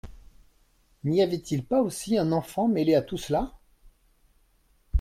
[1.03, 3.51] N’y avait-il pas aussi un enfant mêlé à tout cela?